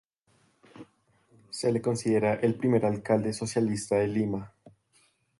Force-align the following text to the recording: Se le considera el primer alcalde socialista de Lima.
Se 1.51 1.71
le 1.71 1.79
considera 1.79 2.33
el 2.33 2.55
primer 2.55 2.87
alcalde 2.87 3.33
socialista 3.33 3.97
de 3.97 4.07
Lima. 4.07 4.51